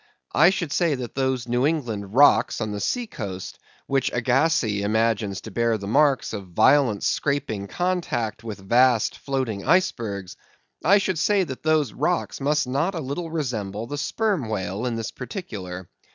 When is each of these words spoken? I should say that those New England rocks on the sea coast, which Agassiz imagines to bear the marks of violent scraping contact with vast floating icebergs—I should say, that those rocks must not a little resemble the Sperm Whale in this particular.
I 0.33 0.49
should 0.49 0.71
say 0.73 0.95
that 0.95 1.13
those 1.13 1.47
New 1.47 1.63
England 1.67 2.15
rocks 2.15 2.59
on 2.59 2.71
the 2.71 2.79
sea 2.79 3.05
coast, 3.05 3.59
which 3.85 4.11
Agassiz 4.11 4.83
imagines 4.83 5.41
to 5.41 5.51
bear 5.51 5.77
the 5.77 5.85
marks 5.85 6.33
of 6.33 6.47
violent 6.47 7.03
scraping 7.03 7.67
contact 7.67 8.43
with 8.43 8.57
vast 8.67 9.15
floating 9.19 9.63
icebergs—I 9.67 10.97
should 10.97 11.19
say, 11.19 11.43
that 11.43 11.61
those 11.61 11.93
rocks 11.93 12.41
must 12.41 12.65
not 12.65 12.95
a 12.95 12.99
little 12.99 13.29
resemble 13.29 13.85
the 13.85 13.99
Sperm 13.99 14.49
Whale 14.49 14.87
in 14.87 14.95
this 14.95 15.11
particular. 15.11 15.87